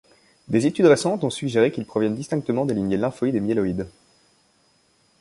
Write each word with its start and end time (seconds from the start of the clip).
Des 0.47 0.65
études 0.65 0.87
récentes 0.87 1.23
ont 1.23 1.29
suggéré 1.29 1.71
qu'ils 1.71 1.85
proviennent 1.85 2.15
distinctement 2.15 2.65
des 2.65 2.73
lignées 2.73 2.97
lymphoïdes 2.97 3.35
et 3.35 3.39
myéloïdes. 3.39 3.85